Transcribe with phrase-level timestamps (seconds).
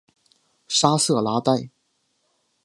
[0.67, 1.69] 沙瑟拉代。